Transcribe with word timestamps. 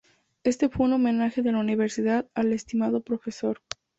Este 0.43 0.67
fue 0.67 0.87
un 0.87 0.93
homenaje 0.93 1.43
de 1.43 1.51
la 1.51 1.59
Universidad 1.59 2.25
al 2.33 2.53
estimado 2.53 3.01
Profesor. 3.03 3.61